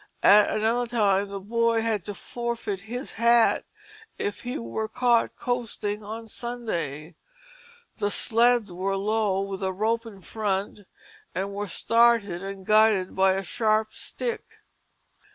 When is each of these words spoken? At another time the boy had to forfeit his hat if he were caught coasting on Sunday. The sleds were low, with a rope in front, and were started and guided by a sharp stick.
At 0.23 0.49
another 0.49 0.87
time 0.89 1.29
the 1.29 1.39
boy 1.39 1.83
had 1.83 2.03
to 2.05 2.15
forfeit 2.15 2.79
his 2.89 3.11
hat 3.11 3.65
if 4.17 4.41
he 4.41 4.57
were 4.57 4.87
caught 4.87 5.35
coasting 5.35 6.01
on 6.03 6.25
Sunday. 6.25 7.13
The 7.99 8.09
sleds 8.09 8.73
were 8.73 8.97
low, 8.97 9.41
with 9.41 9.61
a 9.61 9.71
rope 9.71 10.07
in 10.07 10.21
front, 10.21 10.79
and 11.35 11.53
were 11.53 11.67
started 11.67 12.41
and 12.41 12.65
guided 12.65 13.15
by 13.15 13.33
a 13.33 13.43
sharp 13.43 13.93
stick. 13.93 14.43